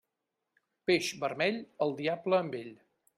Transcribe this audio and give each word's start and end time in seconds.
Peix 0.91 1.09
vermell, 1.25 1.59
el 1.87 1.93
diable 2.01 2.39
amb 2.41 2.57
ell. 2.61 2.73